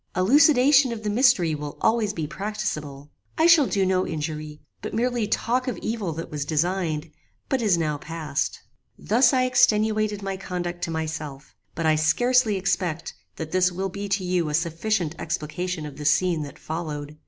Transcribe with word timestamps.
Elucidation 0.15 0.91
of 0.91 1.03
the 1.03 1.11
mystery 1.11 1.53
will 1.53 1.77
always 1.79 2.11
be 2.11 2.25
practicable. 2.25 3.11
I 3.37 3.45
shall 3.45 3.67
do 3.67 3.85
no 3.85 4.07
injury, 4.07 4.59
but 4.81 4.95
merely 4.95 5.27
talk 5.27 5.67
of 5.67 5.77
evil 5.77 6.11
that 6.13 6.31
was 6.31 6.43
designed, 6.43 7.11
but 7.49 7.61
is 7.61 7.77
now 7.77 7.99
past. 7.99 8.61
"Thus 8.97 9.31
I 9.31 9.43
extenuated 9.43 10.23
my 10.23 10.37
conduct 10.37 10.81
to 10.85 10.89
myself, 10.89 11.55
but 11.75 11.85
I 11.85 11.97
scarcely 11.97 12.55
expect 12.57 13.13
that 13.35 13.51
this 13.51 13.71
will 13.71 13.89
be 13.89 14.09
to 14.09 14.23
you 14.23 14.49
a 14.49 14.55
sufficient 14.55 15.13
explication 15.19 15.85
of 15.85 15.97
the 15.97 16.05
scene 16.05 16.41
that 16.41 16.57
followed. 16.57 17.19